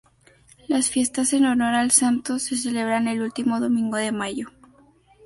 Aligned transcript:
Las 0.67 0.89
fiestas 0.89 1.31
en 1.33 1.45
honor 1.45 1.75
al 1.75 1.91
santo 1.91 2.39
se 2.39 2.57
celebran 2.57 3.07
el 3.07 3.21
último 3.21 3.59
domingo 3.59 3.97
de 3.97 4.11
mayo. 4.11 4.47